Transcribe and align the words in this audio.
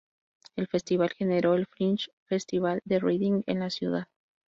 El 0.55 0.65
Festival 0.65 1.11
generó 1.11 1.53
el 1.53 1.67
Fringe 1.67 2.09
Festival 2.25 2.81
de 2.85 2.97
Reading 2.97 3.43
en 3.45 3.59
la 3.59 3.69
ciudad. 3.69 4.07